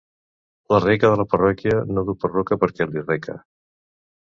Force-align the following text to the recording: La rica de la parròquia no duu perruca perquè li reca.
La 0.75 0.79
rica 0.85 1.11
de 1.11 1.21
la 1.21 1.27
parròquia 1.35 1.85
no 1.93 2.07
duu 2.11 2.21
perruca 2.27 2.61
perquè 2.67 2.93
li 2.93 3.09
reca. 3.09 3.41